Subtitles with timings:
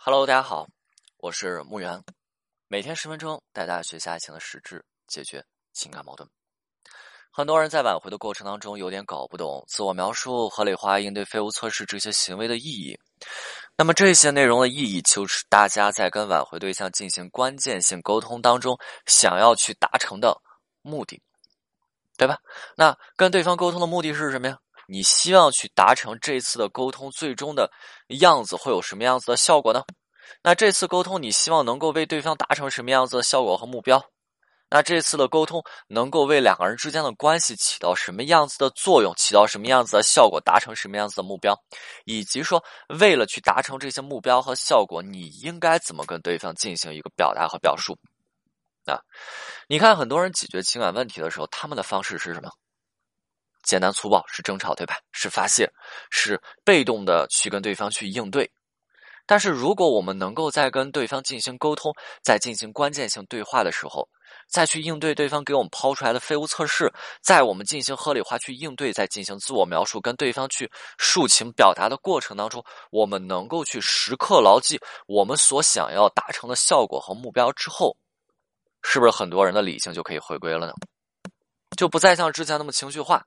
[0.00, 0.68] Hello，大家好，
[1.18, 2.00] 我是木源，
[2.68, 6.26] 每天十分钟带大家学习爱情的实质，解决情感矛盾。
[7.32, 12.96] 很多人在挽回的过程当中有点搞不懂自我描述、合理化、应对废物测试这些行为的意义。
[13.76, 20.40] 那么这些内容的意义，就是大家在跟挽回对象进行关键性沟通当中想要去达成的
[20.80, 21.20] 目的，
[22.16, 22.38] 对吧？
[22.76, 24.58] 那跟对方沟通的目的是什么呀？
[24.90, 27.70] 你希望去达成这次的沟通最终的
[28.20, 29.84] 样子会有什么样子的效果呢？
[30.42, 34.02] 那这次沟通你希望能够为对方达成什么样子的效果和目标？
[34.70, 39.14] 那这次的沟通能够为两个人之间的关系起到什么样子的作用？
[39.14, 40.40] 起到什么样子的效果？
[40.40, 41.54] 达成什么样子的目标？
[42.04, 42.62] 以及说
[42.98, 47.96] 为了去达成这些目标和效果，你应该怎么跟对方进行一个表达和表述？
[48.84, 49.00] 啊，
[49.68, 52.50] 你看很多人解决情感问题的时候，他们的方式是什么？
[53.62, 54.96] 简单粗暴是争吵，对吧？
[55.12, 55.70] 是发泄，
[56.10, 58.50] 是被动的去跟对方去应对。
[59.26, 64.08] 但是如果我们能够在跟对方进行沟通，在进行关键性对话的时候，
[64.48, 77.94] 再去应对对方给我们抛出来的废物测试，在我们进行合理化去应对，在进行自我描述，跟对方去抒情表达的过程当中，我们能够去时刻牢记我们所想要达成的效果和目标之后，
[78.82, 80.72] 是不是很多人的理性就可以回归了呢？
[81.76, 83.22] 就不再像之前那么情绪化。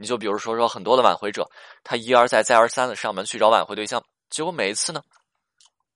[0.00, 1.44] 你就比如说说很多的挽回者，
[1.82, 5.02] 他一而再再而三的上门去找挽回对象，结果每一次呢，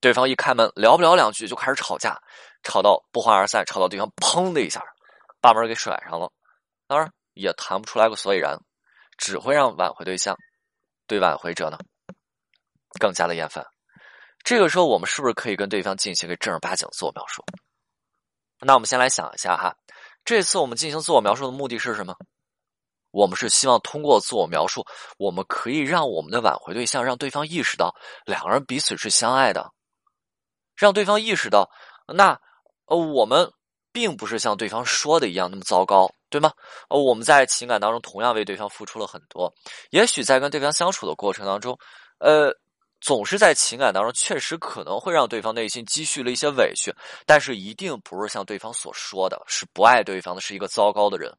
[0.01, 2.21] 对方一开门聊不了两句就开始吵架，
[2.65, 4.83] 吵到不欢而散，吵到对方砰的一下
[5.41, 6.29] 把门给甩上了，
[6.89, 8.59] 当然也谈不出来个所以然，
[9.17, 10.37] 只会让挽回对象
[11.07, 11.79] 对挽回者呢
[12.99, 13.65] 更加的厌烦。
[14.43, 17.45] 这个时候我们是不是可以跟对方进行一个正儿八经自我描述？
[18.59, 19.77] 那我们先来想一下哈，
[20.25, 22.17] 这次我们进行自我描述的目的是什么？
[23.13, 24.85] 我们是希望通过自我描述，
[25.19, 29.71] 我们可以让我们的挽回对象让对方意识到两个人彼此是相爱的，
[30.75, 31.71] 让对方意识到，
[32.07, 32.41] 那
[32.87, 33.49] 呃我们
[33.93, 36.51] 并不是像对方说的一样那么糟糕，对吗？
[36.89, 39.55] 呃我们在情感当中同样为对方付出了很多，
[39.91, 41.79] 也许在跟对方相处的过程当中，
[42.19, 42.51] 呃
[43.01, 46.95] 总是在情感当中确实可能会让对方内心积蓄了一些委屈，
[47.27, 51.37] 但是一定不是像对方所说的是不爱对方的是一个糟糕的人。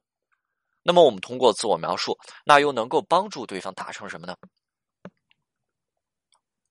[0.83, 4.35] 那么我们通过自我描述，那又能够帮助对方达成什么呢？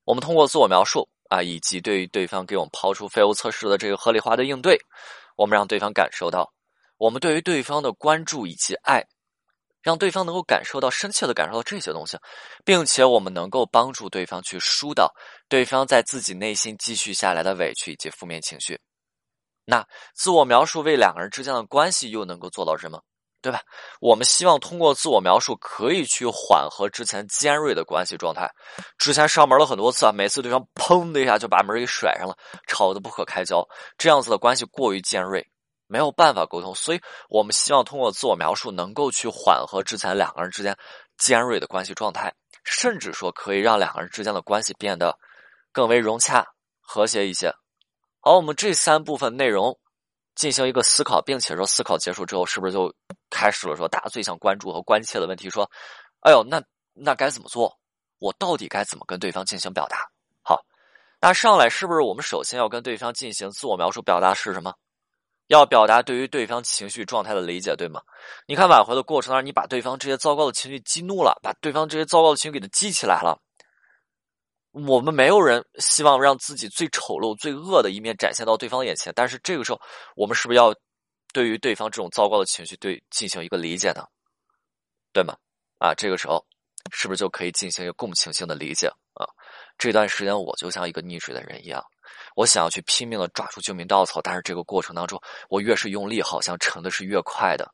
[0.04, 4.78] 我们通过自我描述啊，以及对于对方给我们抛出废物测试的这个合理化的应对，
[5.36, 6.52] 我们让对方感受到
[6.98, 9.02] 我们对于对方的关注以及爱，
[9.80, 12.18] 让对方能够感受到深切的感受到这些东西，
[12.64, 15.10] 并且我们能够帮助对方去疏导
[15.48, 18.78] 对方在自己内心积蓄下来的委屈以及负面情绪。
[19.64, 23.00] 那自我描述为两个人之间的关系又能够做到什么？
[23.42, 23.60] 对吧？
[24.00, 28.48] 我们希望通过自我描述，可以去缓和之前尖锐的关系状态。
[28.96, 32.36] 之前上门了很多次啊，每次对方砰的一下就把门给甩上了，
[32.68, 33.66] 吵得不可开交。
[33.98, 35.44] 这样子的关系过于尖锐，
[35.88, 36.72] 没有办法沟通。
[36.74, 40.76] 所以我们希望通过自我描述，能够去缓和之前两个人之间
[41.18, 42.32] 尖锐的关系状态，
[42.62, 45.18] 甚至说可以让两个人之间的关系变得
[45.72, 46.46] 更为融洽、
[46.80, 47.52] 和谐一些。
[48.20, 49.76] 好，我们这三部分内容。
[50.34, 52.92] 进行一个思考，并且说思考结束之后，是不是就
[53.30, 55.50] 开始了说大家最想关注和关切的问题？
[55.50, 55.70] 说，
[56.20, 56.62] 哎呦，那
[56.92, 57.78] 那该怎么做？
[58.18, 59.98] 我到底该怎么跟对方进行表达？
[60.42, 60.64] 好，
[61.20, 64.00] 那上来是不是我们首先要跟对方进行自我描述？
[64.00, 64.72] 表达是什么？
[65.48, 68.00] 要表达对于对方情绪状态的理解，对吗？
[68.46, 73.38] 你看挽回的过程当中，你把对方这些糟糕的情绪激怒了，把对方这些糟糕的情绪给他激起来了。
[74.72, 79.80] 我们没有人希望让自己最丑陋、最恶的一面展现到对方眼前，但是这个时候，
[80.16, 80.74] 我们是不是要
[81.32, 84.04] 对于对方这种糟糕的情绪对进行一个理解呢？
[85.12, 85.36] 对吗？
[85.78, 86.42] 啊，这个时候
[86.90, 89.28] 是不是就可以进行一个共情性的理解啊？
[89.76, 91.84] 这段时间我就像一个溺水的人一样，
[92.34, 97.70] 我想要去拼命的抓住救命稻草，但是这个过程当中，我越是用力，好像沉的是越快的，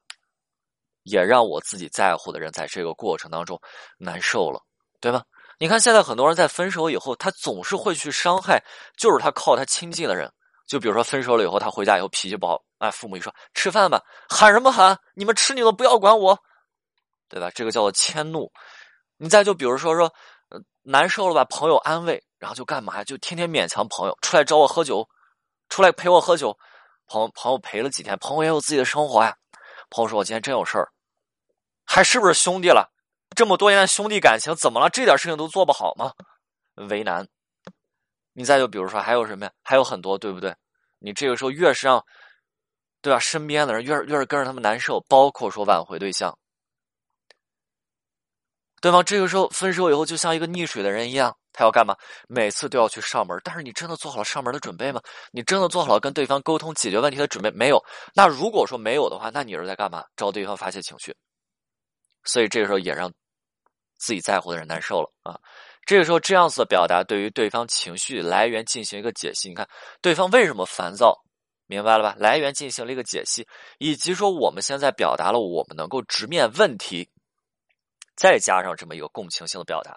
[1.04, 3.60] 也让我自己在乎的人在这个过程当中
[3.98, 4.60] 难受了，
[5.00, 5.22] 对吗？
[5.58, 8.62] 你看，现在很多人在分手以后，他总是会去伤害，
[8.96, 10.32] 就是他靠他亲近的人。
[10.66, 14.96] 就比如说分手了以后，他回家以后脾气不好，哎，父母一说吃饭吧，喊什么喊？
[15.14, 16.38] 你们吃你的，不要管我，
[17.28, 17.50] 对吧？
[17.54, 18.52] 这个叫做迁怒。
[19.16, 20.12] 你再就比如说说，
[20.82, 23.02] 难受了吧，朋友安慰，然后就干嘛？
[23.02, 25.08] 就天天勉强朋友出来找我喝酒，
[25.68, 26.56] 出来陪我喝酒。
[27.08, 29.34] 朋朋友陪了几天，朋友也有自己的生活呀。
[29.88, 30.92] 朋友说：“我今天真有事儿，
[31.86, 32.92] 还是不是兄弟了？”
[33.36, 34.90] 这么多年的兄弟感情怎么了？
[34.90, 36.12] 这点事情都做不好吗？
[36.88, 37.26] 为难。
[38.32, 39.52] 你再就比如说还有什么呀？
[39.62, 40.54] 还有很多，对不对？
[40.98, 42.04] 你这个时候越是让，
[43.00, 43.18] 对吧？
[43.18, 46.36] 身边的人越是越是跟着他们难受，包括说挽回对象。
[48.80, 51.96] 对方这个时候分手以后就像一个溺水的人一样，他要干嘛？
[52.28, 53.36] 每次都要去上门。
[53.42, 55.00] 但是你真的做好了上门的准备吗？
[55.32, 57.84] 你真的做好了跟对方沟通解决问题的准备没有？
[58.14, 60.04] 那如果说没有的话，那你是在干嘛？
[60.16, 61.12] 找对方发泄情绪。
[62.28, 63.10] 所以这个时候也让
[63.96, 65.40] 自己在乎的人难受了啊。
[65.86, 69.48] 这个时候这样子的表达，对于对方情绪来源进行一个解析。
[69.48, 69.66] 你看
[70.02, 71.24] 对方为什么烦躁？
[71.66, 72.16] 明白了吧？
[72.18, 73.46] 来源进行了一个解析，
[73.78, 77.10] 以及说我们现在表达了我们能够直面问题。
[78.16, 79.96] 再加上这么一个共情性的表达，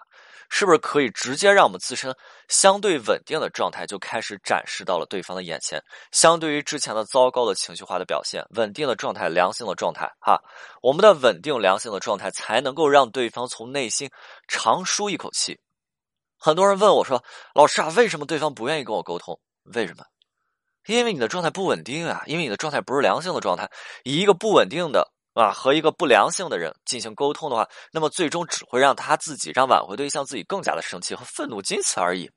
[0.54, 2.14] 是不是可以直接让我们自身
[2.46, 5.82] 相对稳定的状态就开始展示到了对方的眼前？
[6.12, 10.38] 相对于之前的糟糕的情绪化的表现，稳定的状态、良性的状态，哈，
[10.82, 14.10] 我们的稳定良性的状态才能够让对方从内心
[14.46, 15.58] 长舒一口气。
[16.36, 17.24] 很多人问我说
[17.56, 19.40] ：“老师啊，为什么对方不愿意跟我沟通？
[19.72, 20.04] 为什么？
[20.84, 23.70] 因为你的状态不稳定啊，因为你的状态不是良性的状态，
[24.04, 32.30] 以一个不稳定的。”啊，和一个不良性的人进行沟通的话，那么最终只会让他自己、让挽回对象自己更加的生气和愤怒，仅此而已。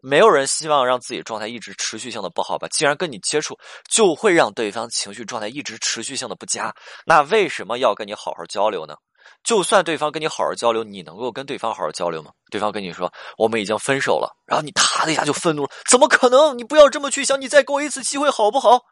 [0.00, 2.68] 没有人希望让自己状态一直持续性的不好吧？
[2.68, 3.58] 既然跟你接触，
[3.90, 6.72] 就会让对方情绪状态一直持续性的不佳。
[7.04, 8.94] 那为什么要跟你好好交流呢？
[9.42, 12.30] 就算对方跟你好好交流，你能够跟对方好好交流吗？
[12.52, 16.56] 对方跟你说我们已经分手了，然后你啪的一下就愤怒了，怎么可能？
[16.56, 18.82] 你不要这么去想，你再给我一次机会好不好？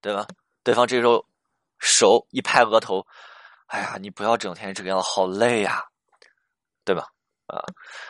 [0.00, 0.28] 对吧？
[0.62, 1.24] 对方这时候。
[1.78, 3.04] 手一拍额头，
[3.66, 5.84] 哎呀，你不要整天这个样子，好累呀，
[6.84, 7.06] 对吧？
[7.46, 7.64] 啊，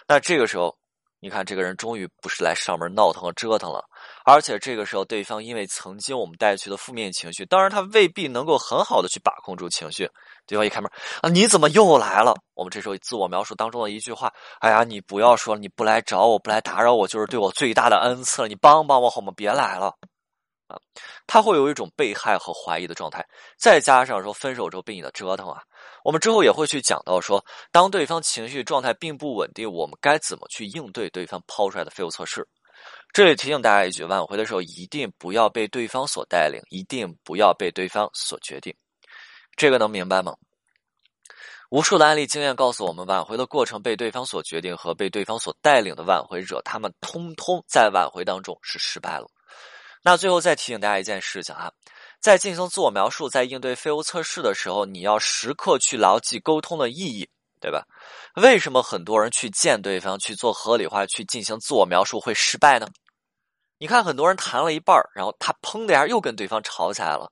[0.07, 0.77] 那这个时候，
[1.21, 3.85] 你看这个人终于不是来上门闹腾和折腾了，
[4.25, 10.09] 而且这个时候对方因为曾经我们带去的负面情绪，当然他未必能够很好的去把控住情绪。
[10.47, 12.35] 对方一开门啊，你怎么又来了？
[12.55, 19.33] 我们这时候自我描述当中的一句话，哎呀，你不要说你不来找我，不来打扰我，就是对我最大的恩赐了，你帮帮我好吗？
[19.37, 19.95] 别来了。
[20.69, 20.79] 啊，
[21.27, 23.27] 他会有一种被害和怀疑的状态，
[23.59, 25.63] 再加上说分手之后被你的折腾啊，
[26.05, 32.47] 我们之后也会去讲到说，当对方情绪状态并不稳定，我们该怎么去应对对方抛出来的废物测试？
[33.13, 38.73] 这里提醒大家一句：挽回的时候一定不要被对方所带领，一定不要被对方所决定。
[39.57, 40.37] 这个能明白吗？
[41.71, 49.27] 无数的案例经验告诉我们，挽回的过程被对方所决定和被对方所带领的挽回者，他们通通在挽回当中是失败了。
[50.03, 51.71] 那最后再提醒大家一件事情啊，
[52.21, 57.29] 在进行自我描述、在应对非欧测试的时候，你要时刻去牢记沟通的意义，
[57.61, 57.85] 对吧？
[58.35, 62.87] 为什么很多人去见对方去做合理化、去进行自我描述会失败呢？
[63.79, 67.31] 你看，很多人谈了一半然后他砰的一下又跟对方吵起来了。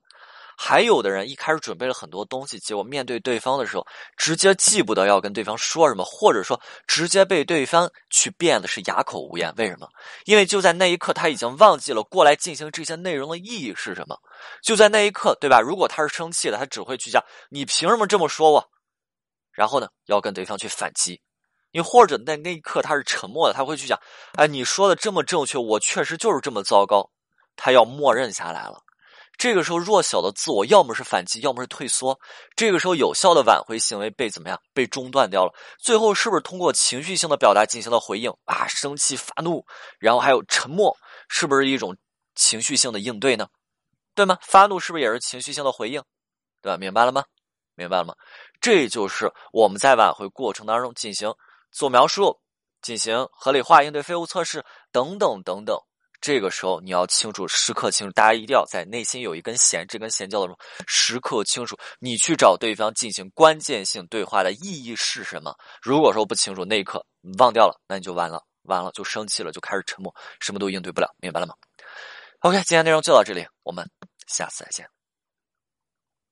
[0.59, 3.85] 还有的人一开始准备了很多东西，结果面对对方的时候，
[4.17, 9.53] 直接记不得要跟对方说什么，或者说直接被对方去变的是哑口无言。
[9.55, 9.87] 为什么？
[10.25, 14.17] 因为就在那一刻，他已经忘记了过来进行这些内容的意义是什么。
[14.63, 15.61] 就在那一刻，对吧？
[15.61, 18.69] 如果他是生气的，他只会去讲：“你凭什么这么说我？”
[19.53, 21.21] 然后呢，要跟对方去反击。
[21.71, 23.99] 你或者在那一刻他是沉默的，他会去讲
[24.33, 27.11] ：“哎，你说的这么正确，我确实就是这么糟糕。”
[27.55, 28.81] 他要默认下来了。
[29.37, 32.19] 这个时候，弱小的自我要么是反击，要么是退缩。
[32.55, 34.59] 这个时候，有效的挽回行为被怎么样？
[34.73, 35.53] 被中断掉了。
[35.79, 38.31] 最后，是不是通过情绪性的表达进行了回应？
[38.45, 39.63] 啊，生气、发怒，
[39.99, 40.97] 然后还有沉默，
[41.29, 41.95] 是不是一种
[42.33, 43.47] 情绪性的应对呢？
[44.15, 44.39] 对吗？
[44.41, 46.01] 发怒是不是也是情绪性的回应？
[46.61, 46.77] 对吧？
[46.77, 47.23] 明白了吗？
[47.75, 48.15] 明白了吗？
[48.59, 51.31] 这就是我们在挽回过程当中进行
[51.71, 52.35] 自我描述、
[52.81, 55.77] 进行合理化应对废物测试等等等等。
[56.19, 61.77] 这个时候你要清楚，时刻清楚，大家一定要在内心有一根弦，这根弦叫做什么时刻清楚。
[61.99, 65.55] 你去找对方进行关键性对话的意义是什么？
[65.81, 67.05] 如果说不清楚，那一刻
[67.37, 71.53] 忘掉了，那你就完了，完了就生气了，就开始沉默，什么都应对不了，明白了吗
[72.39, 73.89] ？OK，今天内容就到这里，我们
[74.27, 74.96] 下次再见。